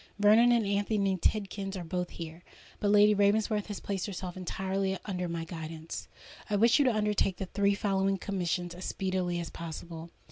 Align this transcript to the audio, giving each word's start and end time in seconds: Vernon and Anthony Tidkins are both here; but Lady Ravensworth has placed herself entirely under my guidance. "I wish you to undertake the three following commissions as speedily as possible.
Vernon 0.17 0.51
and 0.51 0.65
Anthony 0.65 1.15
Tidkins 1.15 1.75
are 1.75 1.83
both 1.83 2.09
here; 2.09 2.41
but 2.79 2.89
Lady 2.89 3.13
Ravensworth 3.13 3.67
has 3.67 3.79
placed 3.79 4.07
herself 4.07 4.35
entirely 4.35 4.97
under 5.05 5.27
my 5.29 5.45
guidance. 5.45 6.07
"I 6.49 6.55
wish 6.55 6.79
you 6.79 6.85
to 6.85 6.91
undertake 6.95 7.37
the 7.37 7.45
three 7.45 7.75
following 7.75 8.17
commissions 8.17 8.73
as 8.73 8.85
speedily 8.85 9.39
as 9.39 9.51
possible. 9.51 10.09